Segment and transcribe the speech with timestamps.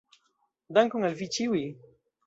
[0.79, 1.65] Dankon al Vi Ĉiuj!